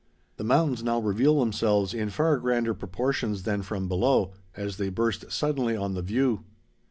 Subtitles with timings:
[0.37, 5.31] The mountains now reveal themselves in far grander proportions than from below, as they burst
[5.31, 6.43] suddenly on the view.